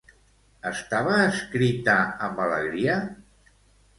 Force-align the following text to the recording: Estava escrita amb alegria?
Estava 0.69 1.17
escrita 1.25 1.97
amb 2.29 2.41
alegria? 2.47 2.95